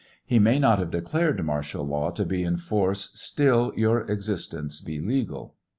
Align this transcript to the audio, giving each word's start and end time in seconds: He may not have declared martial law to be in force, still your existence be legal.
He 0.25 0.39
may 0.39 0.57
not 0.57 0.79
have 0.79 0.89
declared 0.89 1.45
martial 1.45 1.85
law 1.85 2.09
to 2.09 2.25
be 2.25 2.41
in 2.41 2.57
force, 2.57 3.11
still 3.13 3.71
your 3.75 3.99
existence 4.11 4.79
be 4.81 4.99
legal. 4.99 5.53